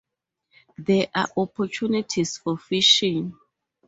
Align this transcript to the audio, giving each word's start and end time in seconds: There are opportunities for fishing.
There 0.79 1.09
are 1.13 1.27
opportunities 1.37 2.35
for 2.37 2.57
fishing. 2.57 3.37